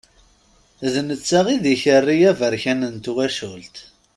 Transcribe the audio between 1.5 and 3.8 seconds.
i d ikerri aberkan n twacult.